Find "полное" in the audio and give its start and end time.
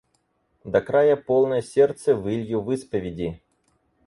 1.15-1.61